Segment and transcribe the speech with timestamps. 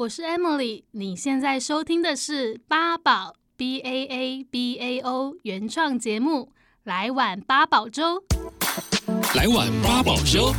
[0.00, 6.44] 我是 Emily，你现在收听的是八宝 B A A B A O 原创节目
[6.84, 8.22] 《来碗八宝粥》。
[9.36, 10.54] 来碗八宝粥。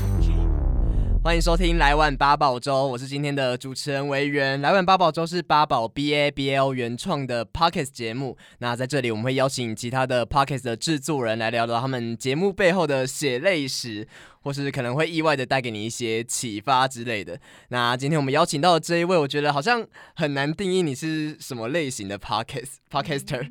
[1.24, 4.58] 欢迎收听《来碗八宝粥》，我是今天的主持人维园。
[4.64, 8.36] 《来碗八宝粥》是八宝 BABL 原创的 Podcast 节目。
[8.58, 14.08] 那在这里，我们会邀请其他的 Podcast 的制作人来聊聊他们节目背后的血泪史，
[14.42, 17.40] 或是可能会意外的带给你一些启发之类的。
[17.70, 19.86] 那今天我们邀请到的这一位，我觉得好像
[20.16, 23.48] 很难定义你是什么类型的 Podcast Podcaster。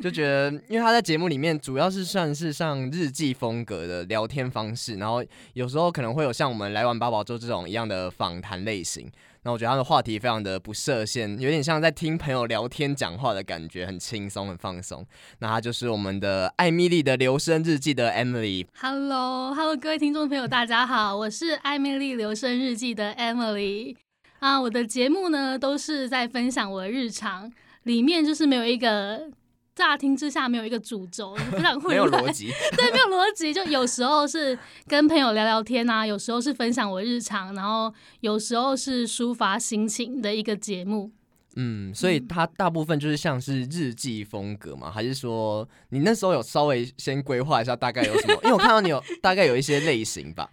[0.00, 9.10] 就觉得，因为他在节目里面主要是算是像日记风格的聊天方式，然后有时候可能会有像我们来玩八宝粥这种一样的访谈类型。
[9.42, 15.04] 那我觉得他的话题非常的不设限，有点像在听朋友聊天讲话的感觉，很轻松很放松。
[15.38, 18.66] 那他就是我们的艾蜜莉的留声日记的 Emily。
[18.80, 23.96] Hello，Hello，各位听众朋友，大家好，我是艾蜜莉留声日记的 Emily。
[24.38, 27.50] 啊，我的节目呢都是在分享我的日常，
[27.82, 29.30] 里面就是没有一个。
[29.80, 33.50] 乍听之下没有一个主轴，非常混乱，没有逻辑， 对，没有逻辑。
[33.50, 41.10] 就有时候是跟朋友聊聊天啊，有时候是分享我日常，然后有时候是抒发心情的一个节目。
[41.56, 48.34] 嗯，所以它大部分就是像是日记风格嘛，还是说你那时候有稍微先规划一下大概有什么？
[48.44, 50.50] 因为我看到你有大概有一些类型吧。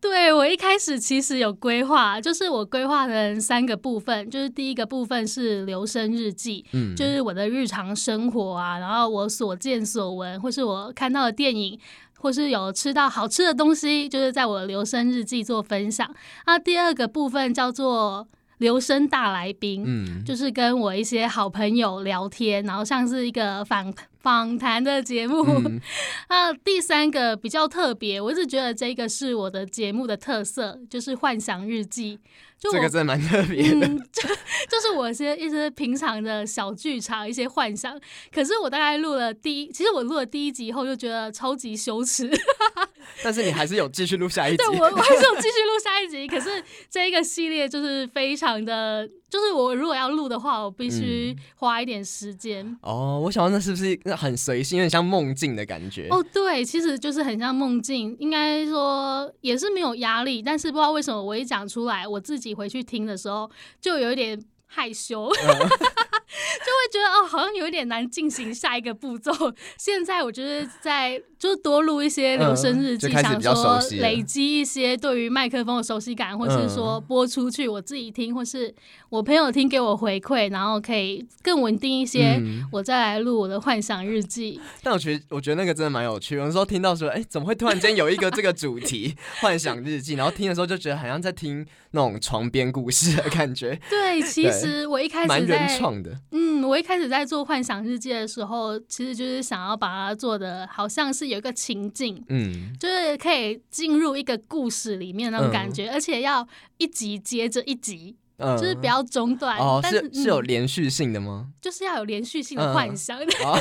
[0.00, 11.78] 对，我一开始其实有规划，就是我规划成三个部分，就是第一个部分是留声日记，嗯，就是我的日常生活啊，然后我所见所闻，或是我看到的电影，
[12.18, 16.10] 或是有吃到好吃的东西，就是在我的留声日记做分享。
[16.46, 18.26] 那第二个部分叫做
[18.56, 25.80] 留声大来宾，嗯，就是跟我一些好朋友聊天，然后像是一个访访谈的节目，嗯，
[26.28, 32.18] 那第三个比较特别，我一直觉得这个是我的节目的特色，就是幻想日记。
[32.60, 37.98] 就这个真的蛮特别的，嗯，就就是我一些一些平常的小剧场，一些幻想。
[38.30, 42.30] 可是我大概录了第一，其实我录了第一集以后就觉得超级羞耻。
[43.24, 46.28] 但是你还是有继续录下一集，对，我我还是有继续录下一集。
[46.28, 52.78] 可是这一个系列就是非常的，就是我如果要录的话，我必须花一点时间，嗯。
[52.82, 56.08] 哦，我想问那是不是很随性，有点像梦境的感觉？
[56.10, 60.42] 哦，对，其实就是很像梦境，应该说也是没有压力。
[60.42, 62.49] 但是不知道为什么我一讲出来，我自己。
[62.54, 63.50] 回去听的时候，
[63.80, 69.32] 就有一点害羞，嗯、 就会觉得哦，好像有一点难进行下一个步骤。
[69.78, 78.72] 现在我就是在就是多录一些留声日记，嗯、想说累积一些对于麦克风的熟悉感，或是说播出去我自己听，或是
[79.08, 82.38] 我朋友听给我回馈，然后可以更稳定一些，
[82.70, 84.60] 我再来录我的幻想日记。
[84.62, 86.36] 嗯、但我觉得，我觉得那个真的蛮有趣。
[86.36, 90.14] 有时候听到说，哎、欸，怎么会突然间有一个这个主题 幻想日记？
[90.14, 93.80] 然后听的时候就觉得好像在听那种床边故事的感觉。
[93.88, 94.86] 对，其实。
[94.90, 106.46] 我一开始蛮原创的，嗯，我一开始在做幻想日记的时候，其实就是想要把它做的好像是有一个情境，嗯，就是可以进入一个故事里面那种感觉，嗯、而且要
[106.78, 109.56] 一集接着一集，嗯、就是不要中断。
[109.58, 111.48] 哦，但是是，是有连续性的吗？
[111.60, 113.18] 就是要有连续性的幻想。
[113.18, 113.58] 嗯哦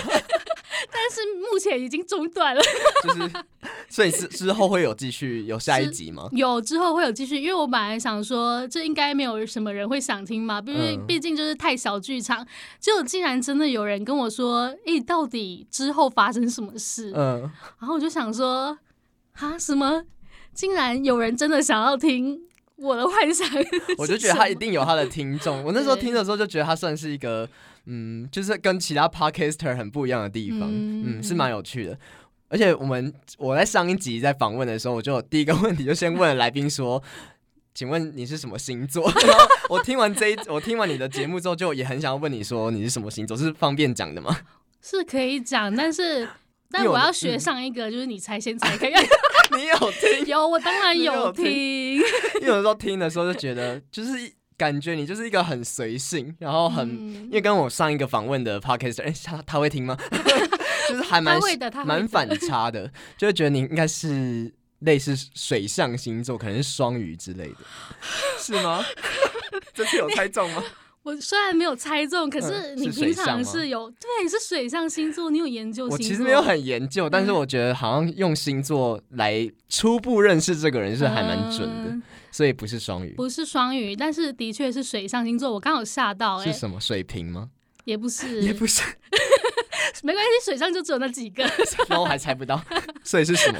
[0.91, 2.61] 但是目前已经中断了，
[3.03, 3.31] 就是，
[3.89, 6.27] 所以之之后会有继续有下一集吗？
[6.31, 12.45] 有之后会有继续，因为我本来想说，这应该没有什么人会想听嘛，因为毕竟就是太小剧场。
[12.79, 17.13] 结果竟然真的有人跟我说，诶、欸，到底之后发生什么事？
[17.15, 17.41] 嗯，
[17.79, 18.77] 然后我就想说，
[19.33, 20.03] 啊，什么？
[20.53, 22.41] 竟然有人真的想要听
[22.77, 23.47] 我的幻想？
[23.97, 25.63] 我就觉得他一定有他的听众。
[25.63, 27.47] 我那时候听的时候就觉得他算是一个。
[27.91, 31.97] 嗯，就是跟其他 podcaster 很不一样的地方，嗯，嗯，是蛮有趣的。
[32.47, 37.01] 而且我们我在上一集在访问的时候，我就第一个问题就先问了来宾说
[37.73, 44.37] ：“请问你是什么星座？” 然后我听完这一，我听完你的节目之后，就也很想要问你说你是什么星座，是方便讲的吗？
[44.81, 46.27] 是可以讲，但是
[46.69, 48.93] 但我要学上一个，就是你猜先猜可以。
[49.57, 50.27] 你有听？
[50.27, 51.45] 有，我当然有听。
[51.45, 54.31] 因为有时候听的时候就觉得就是。
[54.59, 59.97] 感觉你就是一个很随性，然后很，嗯、因为跟我上一个访问的 podcast，哎、欸，他他会听吗？
[60.89, 61.39] 就是还蛮
[61.85, 67.55] 蛮反差的，就会觉得你应该是类似水象星座，可能是双鱼之类的，
[68.37, 68.83] 是吗？
[69.73, 70.61] 这次有猜中吗？
[71.03, 75.93] 我虽然没有猜中，可是你平常是有，对，是水象星座，你有研究星座？
[75.93, 81.91] 我其实没有很研究，但是我觉得好像用星座来初步认识这个人是还蛮准的。
[81.91, 82.03] 嗯
[82.39, 85.51] 所以不是双鱼，不是双鱼，但是的确是水象星座。
[85.51, 86.79] 我刚好吓到、欸，是什么？
[86.79, 87.49] 水瓶吗？
[87.83, 88.81] 也不是， 也不是，
[90.03, 91.43] 没关系，水象就只有那几个。
[91.89, 92.63] 我还猜不到，
[93.03, 93.59] 所以是什么？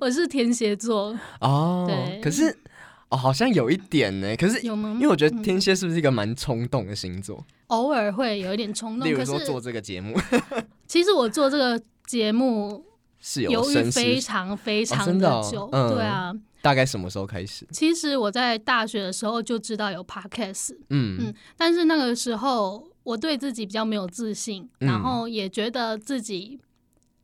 [0.00, 1.84] 我是天蝎座哦。
[1.86, 2.56] 对，可是
[3.10, 4.34] 哦，好像有一点呢。
[4.34, 4.92] 可是有吗？
[4.94, 7.44] 因为我觉得天蝎是不是一个蛮冲动的星座？
[7.66, 9.06] 偶尔会有一点冲动。
[9.06, 10.18] 例如说做这个节目，
[10.88, 12.82] 其实我做这个节目
[13.20, 15.64] 是有犹豫非常非常的久。
[15.64, 16.32] 哦哦嗯、对啊，
[16.64, 17.68] 大概什么时候开始？
[17.70, 26.58] 其实我在大学的时候就知道有 podcast，嗯嗯，但是那个时候我对自己比较没有自信，嗯、然后也觉得自己。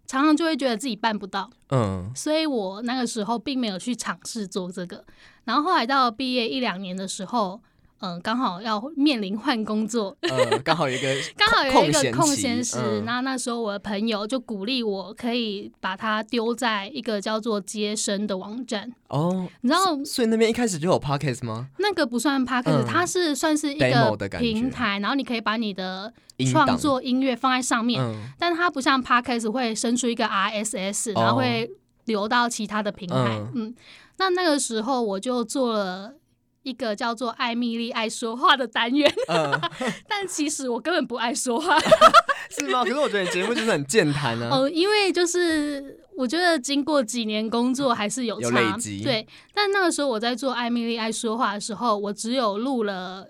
[0.06, 5.04] 常常就会觉得自己办不到，嗯，所以我那个时候并没有去尝试做这个。
[5.44, 7.62] 然后后来到毕业一两年的时候，
[8.00, 18.92] 嗯、呃，刚好要面临换工作，呃， 刚好有一个 刚好有一个空闲时，嗯、那那时候我的朋友就鼓励我可以把它丢在一个叫做接生的网站。
[19.08, 21.68] 哦，你知道，所以那边一开始就有 podcast 吗？
[21.78, 26.12] 那个不算 podcast，、嗯、它是算是一个平台，然后你可以把你的
[26.50, 31.70] 创作音乐放在上面，嗯、但它不像 podcast 会生出一个 RSS，然后会
[32.06, 33.14] 流到其他的平台。
[33.16, 33.74] 嗯，嗯，
[34.16, 36.14] 那那个时候我就做了。
[36.62, 39.50] 一个叫做艾米丽爱说话的单元，嗯、
[40.06, 41.78] 但其实我根本不爱说话，
[42.50, 42.84] 是吗？
[42.84, 44.48] 可是我觉得你节目就是很健谈呢。
[44.52, 49.02] 哦，因为就是我觉得经过几年工作还是有差，有累积。
[49.02, 53.26] 对，但那个时候我在做艾米丽爱说话的时候，我只有录了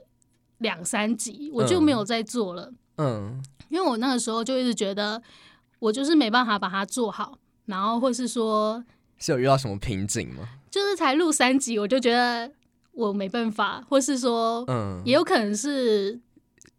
[0.58, 2.72] 两三集，我就没有再做了。
[2.96, 5.22] 嗯，因为我那个时候就一直觉得
[5.78, 8.84] 我就是没办法把它做好，然后或是说，
[9.18, 10.48] 是有遇到什么瓶颈吗？
[10.68, 12.50] 就是才录三集，我就觉得。
[12.92, 16.20] 我没办法，或是说，嗯，也有可能是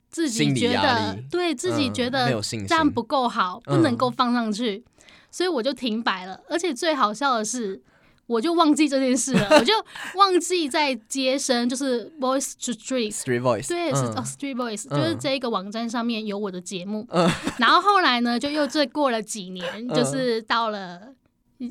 [0.10, 2.30] 自己觉得对自己觉得
[2.68, 4.84] 这样不够好，嗯、不能够放上去，
[5.32, 6.40] 所以我就停摆了。
[6.50, 7.82] 而且最好笑的是，
[8.28, 9.74] 我就忘记这件事了，我就
[10.16, 17.08] 忘记在接生，就是 Voice to Street Street Voice，对，嗯、是 Street Voice，就是这一个网站上面有我的节目。
[17.10, 21.14] 嗯、然后后来呢，就又再过了几年，就是到了。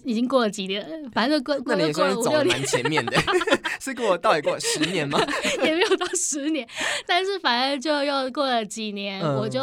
[0.05, 3.17] 已经过了几年，反正过过了过了五六年，前面的
[3.81, 5.19] 是过了到底过了十年吗？
[5.65, 6.69] 也没有到十年，
[7.07, 9.61] 但是反正就又过了几年，嗯、我就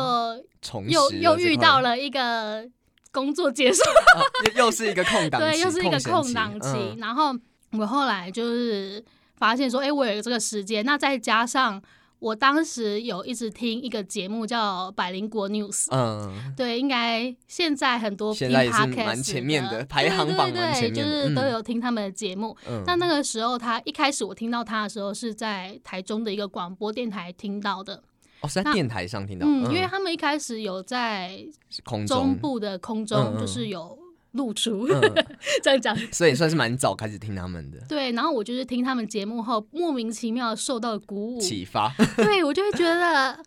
[0.88, 2.68] 又又遇到了一个
[3.12, 4.20] 工作结束，啊、
[4.56, 6.70] 又是一个空档，对，又是一个空档期。
[6.70, 7.34] 嗯、然后
[7.72, 9.04] 我后来就是
[9.38, 11.82] 发现说，哎、欸，我有这个时间，那再加上。
[12.20, 22.58] 我当时有一直听一个节目叫《百灵国 News》，嗯，对，应该现在很多听 Podcast 蛮前面的排行榜，对对对，就是都有听他们的节目。
[22.68, 28.02] 嗯，但那个时候他一开始我听到他的时候是在台中的一个广播电台听到的。
[28.42, 29.46] 哦，是在电台上听到。
[29.48, 31.46] 嗯，因为他们一开始有在
[32.08, 33.98] 中部的空中，就是有。
[34.34, 35.26] 露出、嗯、
[35.64, 37.78] 这样讲，所以算是蛮早开始听他们的。
[37.88, 41.94] 对，然后我就是听他们节目后，莫名其妙受到鼓舞、启发。
[42.16, 43.40] 对，我就会觉得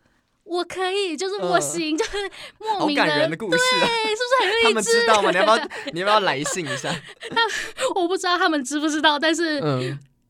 [0.44, 2.10] 我可以，就是我行，嗯、就是
[2.58, 4.64] 莫名的，好感人的故事、啊，对，是不是很 励志？
[4.64, 5.30] 他们知道吗？
[5.30, 5.68] 你要不要？
[5.92, 6.94] 你要不要来信一下？
[7.94, 9.60] 我不知道他们知不知道，但是。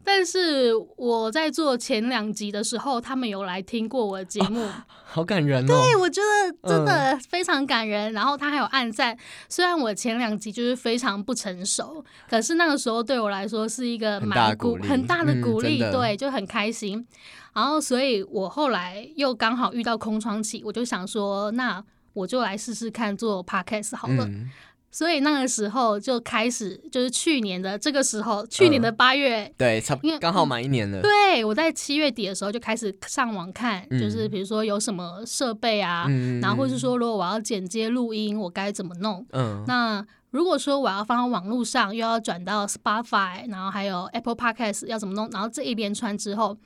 [0.00, 4.72] 嗯但是我在做前两集的时候，他们有来听过我的节目，哦，
[5.04, 5.66] 好感人哦。
[5.68, 8.10] 对，我觉得真的非常感人。
[8.10, 9.16] 嗯、然后他还有暗赞，
[9.48, 17.06] 虽然我前两集就是非常不成熟，可是那个时候对我来说是一个蛮鼓很大的鼓励，嗯、对，就很开心。
[17.52, 24.24] 然后，所以我后来又刚好遇到空窗期，我就想说，那我就来试试看做 podcast 好了。
[24.24, 24.50] 嗯
[24.90, 31.00] 所以那个时候就开始，就是去年的这个时候，去年的八月，嗯、对，差不多刚好满一年了。
[31.00, 39.24] 对，我在七月底的时候就开始上网看，嗯、就是比如说有什么设备啊，嗯、然后或是说如果我要剪接录音，我该怎么弄？
[39.32, 45.28] 嗯，那如果说我要放到网络上，又要转到 Spotify，然后还有 Apple Podcast 要怎么弄？
[45.30, 46.56] 然后这一连串之后。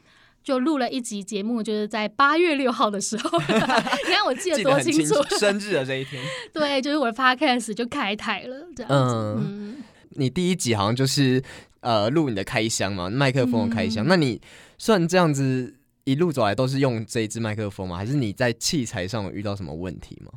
[0.45, 6.23] 就录了一集节目，就是在八月六号的时候， 你看我记得多清楚，生日的这一天。
[6.53, 9.15] 对，就是我的 podcast 就开台了，这样子。
[9.17, 9.77] 嗯，嗯
[10.11, 11.43] 你第一集好像就是
[11.81, 14.05] 呃录你的开箱嘛，麦克风的开箱。
[14.05, 14.39] 嗯、那你
[14.77, 15.75] 算这样子
[16.05, 17.97] 一路走来都是用这一支麦克风吗？
[17.97, 20.31] 还是你在器材上有遇到什么问题吗？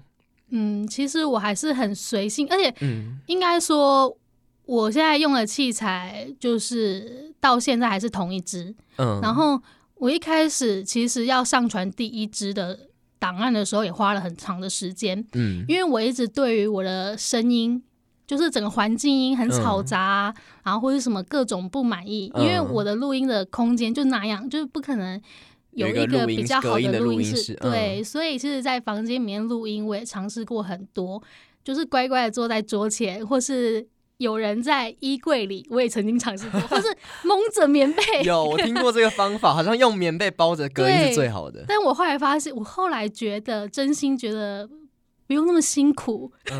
[0.51, 2.73] 嗯，其实我还是很随性，而且
[3.25, 4.17] 应该说
[4.63, 8.73] 我现在用的器材就是到现在还是同一支。
[8.95, 9.61] 嗯，然后。
[9.99, 12.77] 我一开始其实要上传第一支的
[13.19, 15.25] 档案的时候，也花了很长的时间。
[15.33, 17.81] 嗯，因为我一直对于我的声音，
[18.25, 22.31] 就是整个环境音很嘈杂，嗯、然后或者什么各种不满意。
[22.35, 25.19] 嗯、因为我的录音的空间就那样，就是不可能
[25.71, 27.55] 有一个比较好的录音室。
[27.55, 31.21] 对，所以其实，在房间里面录音，我也尝试过很多，
[31.63, 33.87] 就是乖乖的坐在桌前，或是。
[34.17, 36.88] 有人在衣柜里，我也曾经尝试过，或是
[37.24, 38.01] 蒙着棉被。
[38.24, 41.63] 有，我听过这个方法，好像用棉被包着隔音是最好的。
[41.67, 44.67] 但我后来发现，我后来觉得，真心觉得
[45.27, 46.31] 不用那么辛苦。
[46.51, 46.59] 嗯、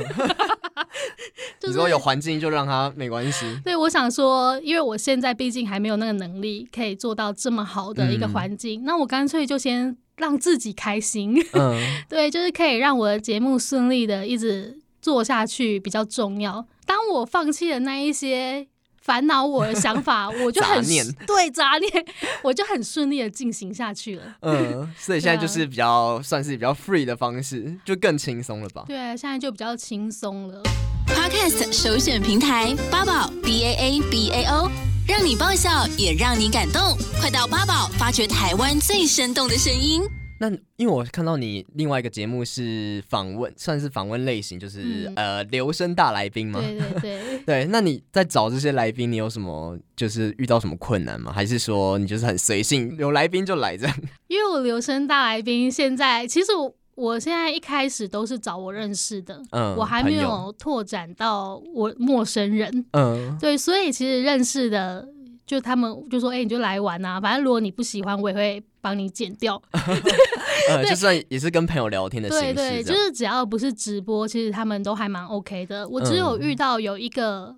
[1.60, 3.60] 就是、你说有环境就让他没关系。
[3.64, 11.36] 对，我想说，因为我现在毕竟还没有那个能力可以做到这么好的一个环境，嗯、那我干脆就先让自己开心。
[11.54, 16.64] 嗯， 对，就是可以让我的节目顺利的一直做下去比较重要。
[16.88, 18.68] 当我放弃了那一些。
[19.00, 22.06] 烦恼我的想法，我就很念对杂念，
[22.44, 24.36] 我就很 顺利的进行下去了。
[24.42, 28.84] 嗯，所以现在就是比较、啊、算是比较 free 的方式，就更轻松了吧？
[28.86, 30.62] 对，现在就比较轻松了。
[31.08, 34.70] Podcast 首选平台八宝 B A A B A O，
[35.08, 40.02] 让你爆笑也让你感动，快到八宝发掘台湾最生动的声音。
[40.40, 46.60] 那因为我看到你另外一个节目是访问，算是访问类型，就是、嗯、呃留声大来宾嘛。
[46.62, 47.40] 对对对。
[47.46, 51.32] 对，那你在找这些来宾，你有什么就是遇到什么困难吗？
[51.32, 53.98] 还是说你就是很随性，有来宾就来这样？
[54.28, 65.08] 因为我留声大来宾现在其实我我现在一开始都是找我认识的，嗯，我还没有拓展到我陌生人，嗯，对，所以其实认识的。
[65.48, 67.22] 就他们就说，哎、欸，你就来玩啊！
[67.22, 69.62] 反正如果你不喜欢，我也会帮你剪掉。
[70.70, 72.54] 呃，就算也是跟朋友聊天的形式。
[72.54, 75.88] 对对，就是只要不是直播，其实他们都还蛮 OK 的。
[75.88, 77.56] 我只有遇到有一个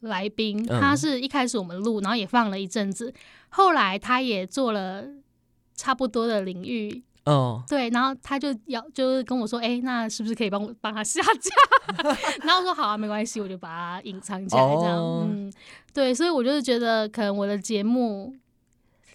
[0.00, 3.12] 来宾，嗯、他是一开始我们录，然后也放了一阵子，
[3.48, 5.04] 后来他也做了
[5.76, 7.02] 差不多的领域。
[7.24, 11.54] 哦，对，然后他就要就是跟我说，哎、欸，那是不是可以帮我帮他下架？
[12.42, 14.98] 然后我说好啊，没关系，我就把它隐藏起来这样。
[14.98, 15.52] 哦、嗯，
[15.94, 18.34] 对，所以我就是觉得，可能我的节目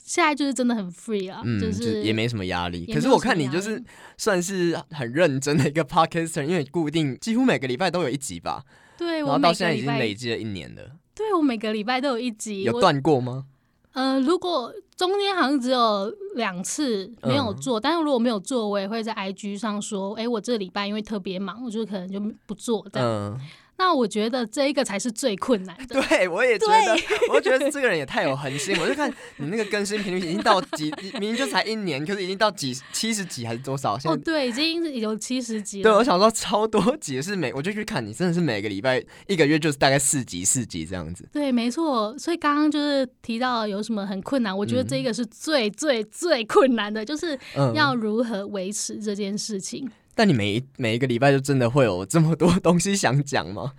[0.08, 2.86] 现在就是真的很 free 啊，嗯、就是就也没什么压力。
[2.94, 3.84] 可是我看你就是
[4.18, 8.64] 算是很认真的一个 podcaster，因为固定几乎每个礼拜都有一集吧。
[8.98, 10.82] 对，然后到现在已经累积了一年了。
[11.14, 13.48] 对，我每个礼拜都有一集，有断过吗？
[13.92, 23.10] 呃，如果中间好像只有两次没有做，嗯、但是如果没有做，我也会在 IG 上说，哎、欸，我这个礼拜因为特别忙，我就可能就不做这样。
[23.10, 23.40] 嗯
[23.78, 26.02] 那我觉得这一个才是最困难的。
[26.08, 26.98] 对，我也觉得，
[27.34, 28.76] 我觉得这个人也太有恒心。
[28.80, 33.98] 我就看你那个更新频率已经到几，明明就才一年，可是已经到几七十几还是多少？
[33.98, 35.84] 现在哦，对，已经有七十几了。
[35.84, 41.28] 对，我想说超多集是每，我就去看你，真的是每个礼拜一个月就是大概四集四集这样子。
[41.32, 42.18] 对，没错。
[42.18, 47.38] 所以刚刚就是提到有什么很困难，我觉得这个是最最最困难的，就是
[47.76, 49.90] 要如何维持这件事情。
[50.18, 53.74] 但你每一每一个礼拜就真的会有这么多东西想讲吗？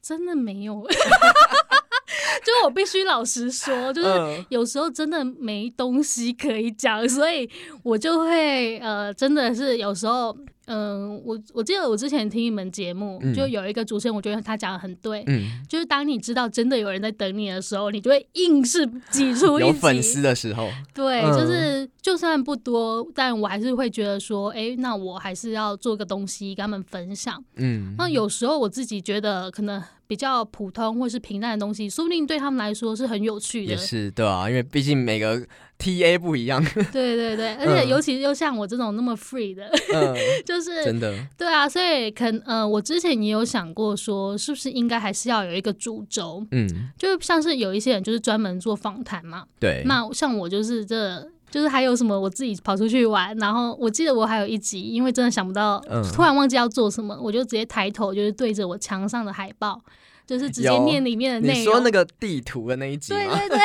[0.00, 0.86] 真的没有，
[2.42, 7.50] 就我必须老实说， 就是有时候真的没东西可以讲，所以
[7.82, 10.34] 我就会呃，真的是有时候。
[10.66, 19.62] 嗯，我我记得我之前听一门节目，嗯、就有一个主持人，我觉得他讲的很对，嗯，就是当你知道真的有人在等你的时候，你就会硬是挤出一。
[19.62, 27.42] 有粉丝的时候，对，嗯、就是就算不多，但我还是会觉得说，哎、欸，那我还是要做个东西跟他们分享。
[27.56, 33.72] 嗯，那有时候我自己觉得可能比较普通或是平淡的东西，说不定对他们来说是很有趣的。
[33.72, 35.44] 也是对啊，因为毕竟每个。
[35.80, 59.80] T A 不一样，对 对对， 而且尤其又像我这种那么 free 的，嗯、 就是真的，对啊，所以可能呃，我之前也有想过说，是不是应该还是要有一个主轴，嗯，就像是有一些人就是专门做访谈嘛，对，那像我就是这，就是还有什么我自己跑出去玩，然后我记得我还有一集，因为真的想不到，嗯、突然忘记要做什么，我就直接抬头就是对着我墙上的海报。
[60.26, 61.60] 就是直接念里面的内容。
[61.60, 63.12] 你说那个地图的那一集？
[63.12, 63.58] 对对对，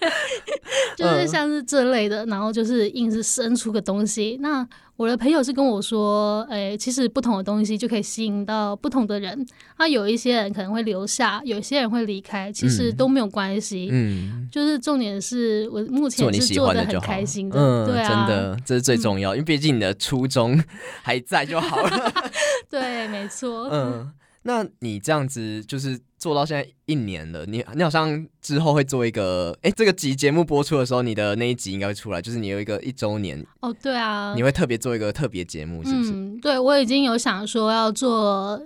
[0.96, 4.38] 就是像是这类的，然后就是硬是生出个东西。
[4.40, 9.46] 那我的朋友是跟我说，哎、欸，其实不同的东西就可以吸引到不同的人。
[9.78, 13.88] 那有一些人可能会留下，有些人会离开，其实都没有关系。
[13.92, 17.58] 嗯，就是重点是我目前是做的很开心的。
[17.60, 20.58] 嗯，对啊，真的，这是最重要，嗯、因为毕竟你的初衷
[21.02, 22.12] 还在就好了。
[22.70, 23.68] 对，没错。
[23.70, 24.12] 嗯。
[24.48, 36.10] 那你这样子就是做到现在一年了，你你好像之后会做一个，哎、欸，这个集节目播出的时候，你的那一集应该会出来，就是你有一个一周年哦，对啊，你会特别做一个特别节目，是不是？
[36.10, 38.60] 嗯，对，我已经有想说要做，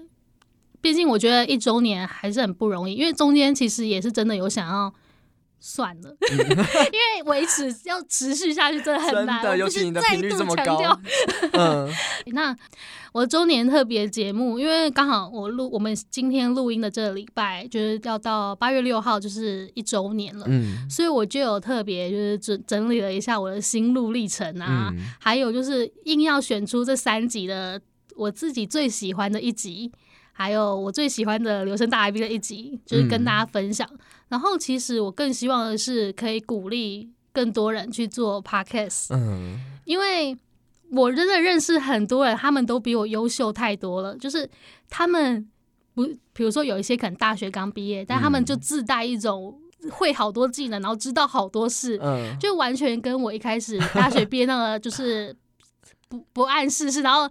[0.81, 4.91] 毕竟我觉得一周年还是很不容易，因为中间其实也是真的有想要。
[5.63, 10.99] 算了， 因为维持要持续下去真的很难，真的，尤其你的频率这么高。
[11.53, 11.87] 嗯，
[12.33, 12.57] 那
[13.13, 20.45] 我周年特别节目，因为刚好我录我们今天录音的这个礼拜就是要到八月六号，就是一周年了。
[20.49, 27.81] 嗯，所以我就有特别就是整整理了一下我的心路历程啊，嗯、还有就是硬要选出这三集的
[28.17, 29.91] 我自己最喜欢的一集。
[30.33, 33.87] 还有我最喜欢的留声大 I B 的一集，就是跟大家分享。
[33.93, 33.99] 嗯、
[34.29, 40.35] 然后其实我更希望的是可以鼓励更多人去做 podcast，嗯，因为
[40.93, 44.17] 我真的认识很多人，他们都比我优秀太多了。
[44.19, 44.49] 就是
[44.89, 45.49] 他们
[45.95, 49.59] 不，比如说有一些可能大学刚毕业，但他们就自带一种
[49.91, 55.37] 会好多技能，然后知道好多事，嗯，就完全跟我一开始大学毕业那个就是
[56.09, 57.31] 不不谙世事，然后。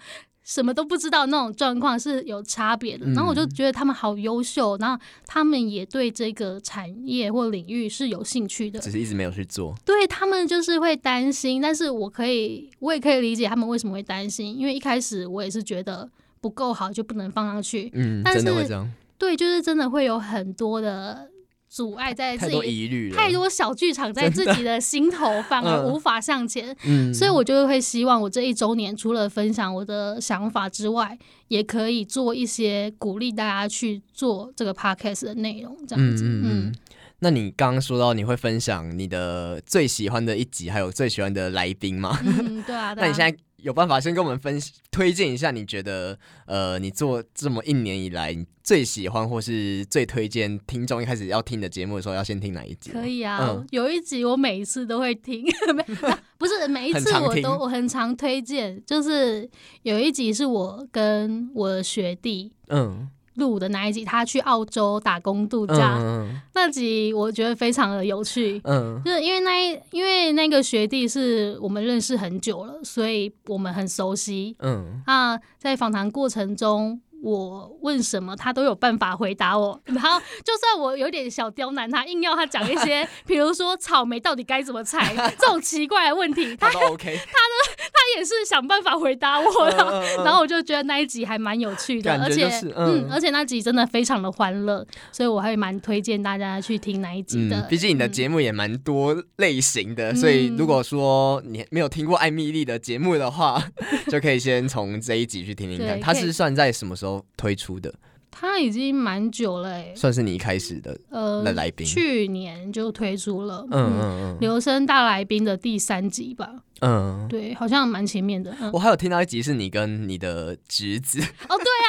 [0.50, 9.76] 什么都不知道那种状况是有差别的，然后我就觉得他们好优秀，然后他们也对这个产业或领域是有兴趣的，只是一直没有去做。
[9.86, 16.10] 对，他们就是会担心，但是我可以，我也可以理解他们为什么会担心，因为一开始我也是觉得
[16.42, 18.92] 不够好就不能放上去，嗯，但是真的会这样。
[19.20, 21.30] 对，就是真的会有很多的。
[21.70, 26.76] 阻碍在自己，太多疑虑，太多小剧场在自己的心头， 反而无法向前。
[26.84, 36.24] 嗯，所以我就会希望我这一周年除了分享我的想法之外，也可以做一些鼓励大家去做这个 podcast 的内容，这样子。
[36.26, 36.76] 嗯，嗯，
[37.20, 42.20] 那你刚刚说到你会分享你的最喜欢的一集，还有最喜欢的来宾吗？
[42.26, 42.96] 嗯，对啊。
[42.96, 43.06] 对啊。
[43.06, 43.38] 那你现在？
[43.62, 52.92] 有办法先跟我们分析推荐一下，你觉得呃，你做这么一年以来，你最喜欢或是最推荐听众一开始要听的节目的时候，要先听哪一集？
[52.92, 55.46] 可以啊，嗯、有一集我每一次都会听，
[56.38, 59.50] 不是每一次我都我很常推荐，就是
[59.84, 63.10] 有一集是我跟我的学弟，嗯。
[63.40, 68.62] 录的那一集，他去澳洲打工度假，嗯、那集我觉得非常的有趣。
[68.66, 74.56] 嗯，就是因为那一因为那个学弟是我们认识很久了，所以我们很熟悉。
[74.60, 77.02] 嗯，那，在访谈过程中。
[77.22, 79.80] 我问什么，他都有办法回答我。
[79.86, 90.24] 然后，就算我有点小刁难他，硬要他讲一些， 比如说草莓到底该怎么采这种奇怪的问题，他 都 OK，他呢，他也是想办法回答我的。
[90.24, 97.62] 然后我就觉得那一集还蛮有趣的，而且，嗯，而且那集真的非常的欢乐，所以我还蛮推荐大家去听那一集的。
[97.70, 103.62] 毕竟你的节目也蛮多类型的，所以如果说你没有听过艾米丽的节目的话，
[104.10, 106.00] 就可以先从这一集去听听看。
[106.00, 107.94] 他是算在什么时候推出的，
[108.32, 116.50] 他已经蛮久了，欸，算是你一开始的呃来宾，去年就推出了，嗯嗯嗯，留声大来宾的第三集吧，
[116.82, 118.56] 嗯，对，好像蛮前面的。
[118.62, 121.88] 嗯、我还有听到一集是你跟你的侄子， 哦，对啊，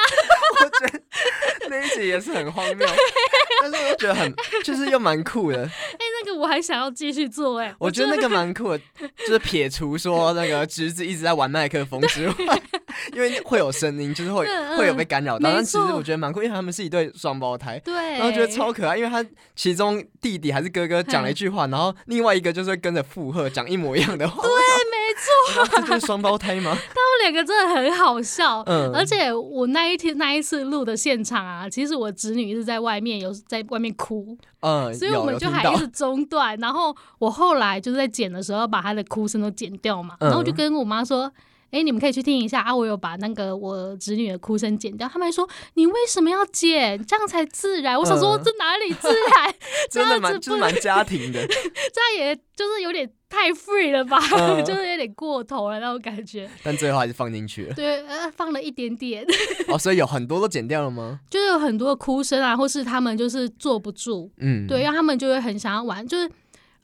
[0.60, 1.00] 我觉得
[1.68, 2.86] 那一集也是很荒谬，
[3.62, 5.64] 但是我又觉得很就是又蛮酷的。
[5.64, 8.80] 哎那个我还想要继续做哎、欸，我觉得那个蛮酷的，
[9.26, 12.62] 就是撇除说那个侄子一直在玩麦克风之外，
[13.12, 15.50] 因为会有声音，就是会、嗯、会有被干扰到。
[15.52, 24.42] 但其实我觉得蛮酷，因为他们是一对双胞胎，对，然后觉得超可爱，因为他其中弟弟还是哥哥讲了一句话，然后另外一个就是跟着附和讲一模一样的话。
[24.42, 26.70] 对，没 错，这就是双胞胎吗？
[26.76, 41.30] 他们两个真的很好笑，嗯，而且我那一天那一次录的现场啊，其实我侄女是在外面有在外面哭，嗯，所以我们就还一直中断，然后我后来就是在剪的时候把她的哭声都剪掉嘛，然后我就跟我妈说。
[41.70, 42.74] 哎、欸，你们可以去听一下啊！
[42.74, 47.02] 我有把那个我侄女的哭声剪掉，他们还说你为什么要剪？
[47.06, 47.98] 这样才自然。
[47.98, 49.54] 我想说这哪里自然？
[49.90, 54.18] 真的蛮就是蛮家庭的， 这样也就是有点太 free 了吧？
[54.32, 56.50] 嗯、 就是有点过头了那种感觉。
[56.64, 57.74] 但最后还是放进去了。
[57.74, 59.24] 对，呃，放了一点点。
[59.68, 61.20] 哦，所以有很多都剪掉了吗？
[61.30, 66.28] 就是有很多的哭声啊，或是他们就是坐不住，嗯，对，因为他们就会很想要玩，就是。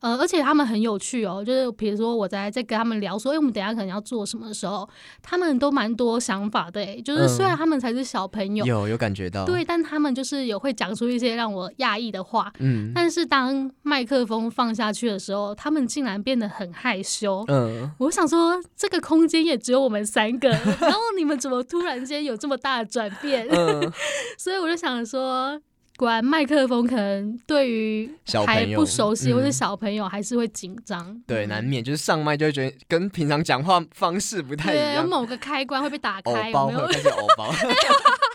[0.07, 4.89] 呃，而且他们很有趣哦，就是比如说我在在跟他们聊说，哎，我们等一下可能要做什么的时候，
[5.21, 23.45] 他们都蛮多想法的，哎，就是虽然他们才是小朋友，嗯、有有感觉到，对，但他们就是有会讲出一些让我讶异的话，嗯，但是当麦克风放下去的时候，他们竟然变得很害羞，嗯，我想说这个空间也只有我们三个， 然后你们怎么突然间有这么大的转变？
[23.51, 23.91] 嗯，
[24.39, 25.61] 所以我就想说。
[25.97, 28.11] 果然麦克风可能对于
[28.47, 36.87] 还不熟悉或者小朋友还是会紧张，嗯，对，难免就是上麦就会觉得跟平常讲话方式不太一样，有某个开关会被打开，有没有？
[36.87, 37.51] 开始偶包，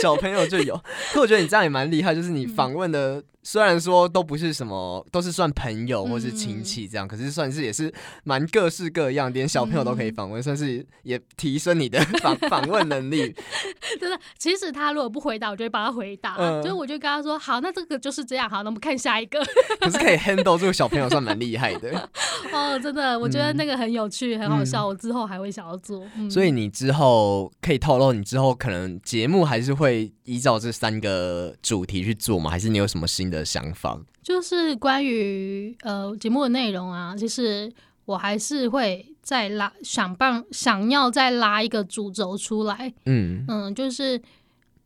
[0.00, 0.74] 小朋友就有，
[1.12, 3.18] 可我觉得你这样也蛮厉害，就是你访问的。
[3.18, 7.90] 嗯虽然说都不是什么，都是算朋友或是亲戚这样，嗯、可是算是也是
[8.22, 13.34] 蛮各式各样，连小朋友都可以访问，嗯、算是也提升你的 访访问能力。
[13.98, 16.34] 真的，其实他如果不回答，我就会帮他回答。
[16.38, 18.50] 嗯，所以我就跟他说：“好，那这个就是这样。
[18.50, 19.42] 好，那我们看下一个。”
[19.80, 22.10] 可是可以 handle 这个小朋友，算蛮厉害的。
[22.52, 24.86] 哦，真的，我觉得那个很有趣，嗯、很好笑。
[24.86, 26.04] 我之后还会想要做。
[26.16, 29.87] 嗯、所以你之后可以透露，你之后可能节目还是会
[30.24, 32.50] 依照这三个主题去做吗？
[32.50, 33.38] 还是你有什么新的？
[33.38, 37.72] 的想法就是关于呃节目的内容啊，其实
[38.04, 44.20] 我还是会再拉想办想要再拉一个主轴出来，嗯嗯，就是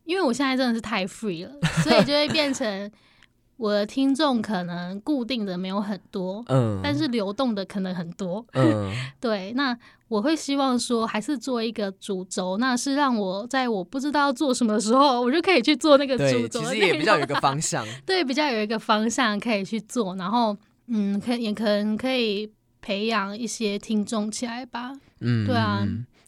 [0.03, 1.51] 因为我现在真的是太 free 了，
[1.83, 2.91] 所以就会变成
[3.57, 9.51] 我的听众可能固定的没有很多，嗯，但是流动的可能很多，嗯， 对。
[9.53, 9.75] 那
[10.13, 16.59] 我会希望说，还是做一个主轴，那是让我在我不知道要做什么的时候，我就可以去做那个主轴。
[16.59, 20.55] 其实也比较有一个方向， 对，比较有一个方向可以去做，然后
[20.87, 22.47] 嗯，可也可能可以
[22.79, 25.83] 培养一些听众起来吧，嗯，对啊。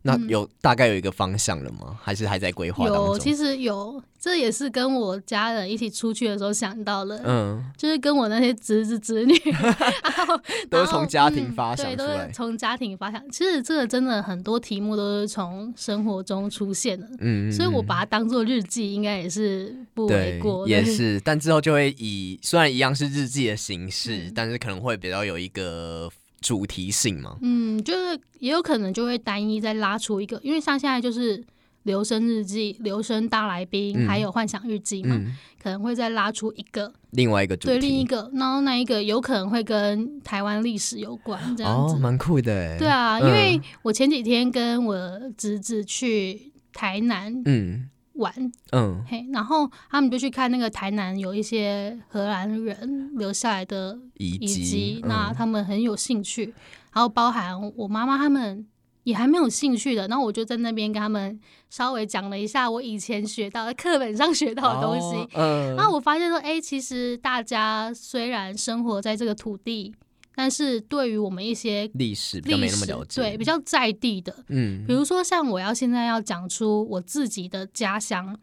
[0.08, 1.88] 那有大概有一个方向了吗？
[1.88, 3.08] 嗯、还是还在规划当中？
[3.08, 7.20] 有，其实有，这也是跟我家人一起出去的时候想到了。
[7.26, 9.34] 嗯，就是跟我那些侄子侄女，
[10.70, 13.20] 都是从家庭发想出来，对，都是从家庭发想。
[13.32, 17.10] 其实这个真的很多题目都是从生活中出现的。
[17.22, 20.68] 嗯，所以我把它当做日记，应该也是不为过。
[20.68, 26.12] 也是，但之后就会以虽然一样是日记的形式，嗯、但是可能会比较有一个。
[26.46, 27.36] 主题性吗？
[27.42, 31.44] 嗯，就是也有可能就会单一再拉出一个，因为像现在就是
[31.82, 36.94] 留声日记、留声大来宾，嗯、还有幻想日记嘛，嗯、可能会再拉出一个。
[37.10, 44.96] 另外一个主题，对，另一个，然后那一个有可能会跟台湾历史有关，这样子，哦，蛮酷的，对啊，因为我前几天跟我
[45.36, 47.90] 侄子去台南，嗯。
[48.16, 48.34] 玩，
[48.72, 56.54] 嗯，嘿，然后他们就去看那个台南有一些荷兰人留下来的遗迹，那他们很有兴趣，
[56.94, 58.66] 然后包含我妈妈他们
[59.04, 69.94] 也还没有兴趣的，然后我就在那边跟他们稍微讲了一下我以前学到的课本上学到的东西，嗯，然后我发现说，哎，其实大家虽然生活在这个土地。
[70.36, 78.38] 但是对于我们一些历史比较没那么了解，对，比较在地的，嗯，比如说像我要现在要讲出我自己的家乡、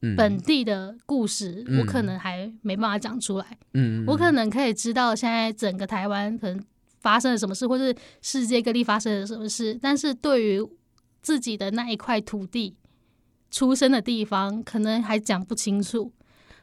[0.00, 6.64] 嗯、本地的故事，嗯、我可能还没办法讲出来，嗯，我可能可以知道现在整个台湾可能
[7.00, 10.66] 发生了什么事，或是世界各地发生了什么事，但是对于
[11.20, 12.76] 自己的那一块土地
[13.50, 16.12] 出生的地方，可能还讲不清楚。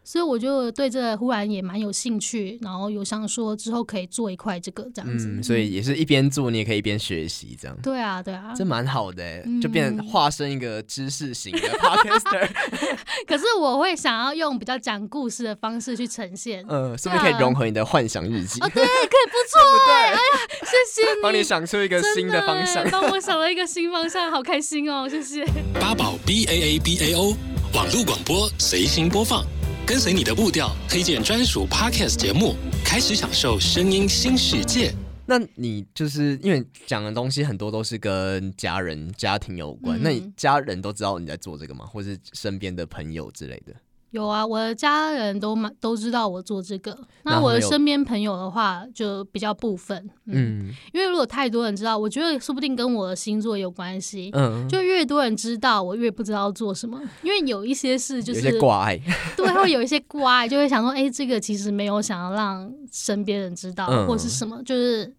[0.03, 5.27] 所以我就对这忽然也蛮有兴趣，然后有想说之后可以做一块这个这样子。
[5.29, 7.77] 嗯，所以也是一边做，你也可以一边学习这样。
[7.81, 12.49] 对啊，对啊，这蛮好的，就变成化身一个知识型的 podcaster。
[13.25, 16.65] 可是我会想要用比较讲故事的方式去呈现。
[16.67, 18.59] 嗯，是不是可以融合你的幻想日记？
[18.59, 19.61] 哦，对，可以不错。
[19.93, 20.17] 哎呀，
[20.61, 25.45] 谢谢你，帮你想出一个新的方向，帮我想了一个新方向，好开心哦，谢谢。
[25.79, 27.35] 八宝 B A A B A O
[27.73, 29.43] 网络广播随心播放。
[29.85, 34.93] 跟随你的步调，推荐专属 Podcast 节目，开始享受声音新世界。
[35.25, 41.85] 那你就是因为讲的东西很多都是跟家人、家庭有关，嗯、那你家人都知道你在做这个吗？
[41.85, 43.73] 或是身边的朋友之类的？
[44.13, 46.95] 有啊，我的家人都蛮都知道我做这个。
[47.23, 49.97] 那我的身边朋友的话，就比较部分。
[50.27, 54.29] 嗯，嗯，因为如果太多人知道，我觉得说不定跟我的星座有关系。
[54.33, 57.01] 嗯，就越多人知道，我越不知道做什么。
[57.23, 59.01] 因为有一些事就是挂碍，
[59.35, 65.11] 对，会有一些挂碍，就会想说，哎、欸，这个其实没有想要让身边人知道，嗯、或是什么，就是。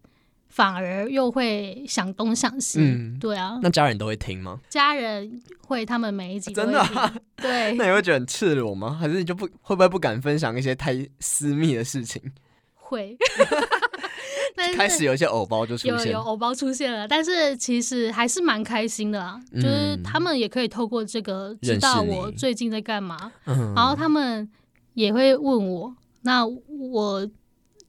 [0.55, 3.59] 反而又会想东想西，嗯，对啊。
[3.61, 4.57] 那家人都会听吗？
[4.69, 7.73] 家人会，他们每一集真的、啊、对。
[7.75, 8.97] 那你会觉得很赤裸吗？
[8.97, 12.21] 还是你就不会不会不敢分享一些太私密的事情？
[12.73, 13.17] 会。
[14.55, 24.49] 但是开始有一些偶包就出现，有有偶包出现了，但是其实还是蛮开心的就是他们也可以透过这个知道我最近在干嘛，嗯、然后他们
[24.93, 27.29] 也会问我，那我。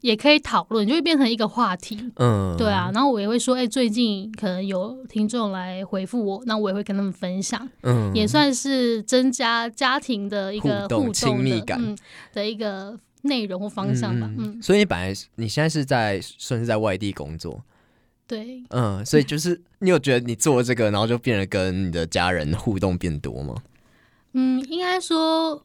[0.07, 1.99] 也可以讨论，就会变成一个话题。
[2.15, 7.69] 嗯，对啊，然后我也会说，哎、欸，最近可能有听众来回复我，那我也会跟他们分享。
[7.83, 11.99] 嗯，也算是增加家庭的一个互动亲密感、嗯、
[12.33, 14.31] 的一个内容或方向吧。
[14.39, 17.61] 嗯，嗯，所以你本来你现在是在算是在外地工作，
[18.29, 23.57] 对，嗯，所以就是你有觉得你做这个，然后就变得跟你的家人互动变多吗？
[24.35, 25.65] 嗯，应该说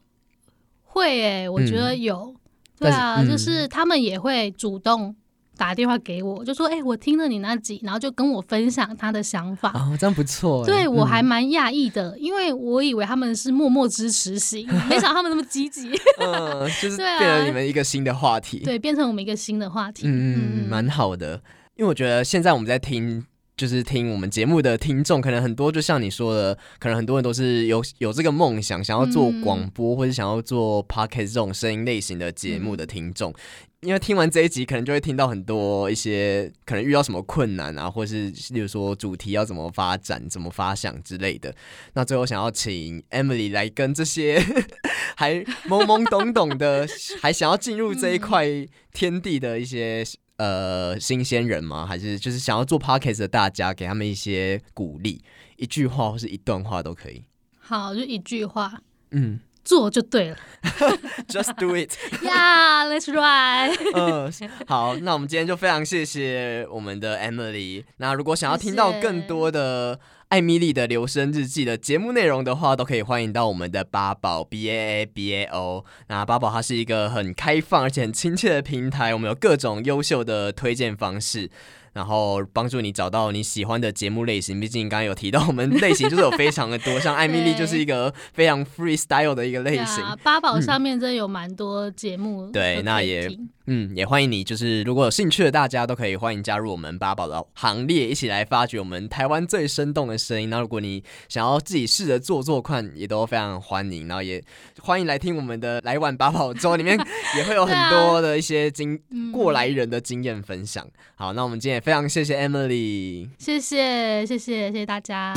[0.82, 2.16] 会诶、欸，我觉得有。
[2.16, 2.36] 嗯
[2.82, 5.14] 对啊，嗯、就是他们也会主动
[5.56, 10.64] 打电话给我，就说：“哎、欸，我听了你那集，然后就跟我分享他的想法。”哦，这样不错。
[10.64, 15.90] 对，我还蛮讶异的，嗯、因为我以为他们是默默支持型，没想到他们那么积极。
[16.18, 18.58] 嗯，就是变成你们一个新的话题。
[18.60, 20.02] 对，变成我们一个新的话题。
[20.06, 21.34] 嗯嗯，蛮好的，
[21.76, 23.24] 因为我觉得现在我们在听。
[23.56, 33.30] 就是听我们节目的听众，可能很多，就像你说的，可能很多人都是有有这个梦想，想要做广播、嗯、或者想要做 podcast 这种声音类型的节目的听众。
[33.30, 33.36] 嗯、
[33.82, 41.54] 因为听完这一集，可能就会听到很多一些可能遇到什么困难啊，或是例如说主题要怎么发展、怎么发想之类的。
[41.92, 44.42] 那最后想要请 Emily 来跟这些
[45.14, 45.34] 还
[45.68, 46.88] 懵懵懂懂的，
[47.20, 48.46] 还想要进入这一块
[48.92, 50.02] 天地的一些。
[50.42, 51.86] 呃，新鲜人吗？
[51.86, 55.22] 还是就是想要做 podcast 的大家，给他们一些鼓励，
[55.56, 57.22] 一句话或是一段话都可以。
[57.60, 58.80] 好，就一句话。
[59.12, 60.36] 嗯，做就对了。
[61.28, 61.92] Just do it.
[62.24, 63.76] Yeah, let's ride.
[63.94, 67.84] 嗯，好，那我们今天就非常谢谢我们的 Emily。
[67.98, 70.00] 那如果想要听到更多的
[70.32, 75.84] 艾米丽的留声日记的节目内容的话，都可以欢迎到我们的八宝 B A A B A O。
[76.08, 81.50] 那八宝它是一个很开放而且很亲切的平台，我们有各种优秀的推荐方式。
[81.92, 90.02] 然后帮助你找到你喜欢的节目类型，毕竟刚刚有提到我们类型就是有非常的多，像艾米丽就是一个非常 freestyle 的一个类型。
[90.02, 92.52] 啊、八宝上面真的有蛮多节目、嗯。
[92.52, 93.30] 对，那也
[93.66, 100.48] 嗯也欢迎你，就是如果有兴趣的大家都可以欢迎加入我们八宝的行列，一起来发掘我们台湾最生动的声音。
[100.48, 104.08] 那如果你想要自己试着做做看，也都非常欢迎。
[104.08, 104.42] 然后也
[104.80, 106.98] 欢迎来听我们的来碗八宝粥，里面
[107.36, 110.86] 也会有很多的一些经、啊、过来人的经验分享。
[111.14, 111.81] 好，那我们今天。
[111.82, 115.34] 非常谢谢 Emily，谢谢谢谢谢谢大家。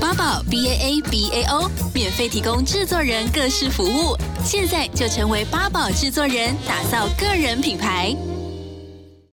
[0.00, 8.16] 八宝 B A A B A O 免费提供制作人各式服务，现在就成为八宝制作人，打造个人品牌。